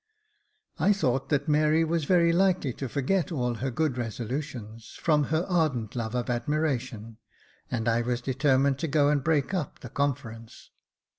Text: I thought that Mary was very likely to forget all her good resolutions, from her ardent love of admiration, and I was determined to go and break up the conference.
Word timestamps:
I 0.79 0.93
thought 0.93 1.29
that 1.29 1.47
Mary 1.47 1.83
was 1.83 2.05
very 2.05 2.33
likely 2.33 2.73
to 2.73 2.89
forget 2.89 3.31
all 3.31 3.53
her 3.61 3.69
good 3.69 3.99
resolutions, 3.99 4.97
from 4.99 5.25
her 5.25 5.45
ardent 5.47 5.95
love 5.95 6.15
of 6.15 6.27
admiration, 6.27 7.17
and 7.69 7.87
I 7.87 8.01
was 8.01 8.19
determined 8.19 8.79
to 8.79 8.87
go 8.87 9.09
and 9.09 9.23
break 9.23 9.53
up 9.53 9.81
the 9.81 9.89
conference. 9.89 10.71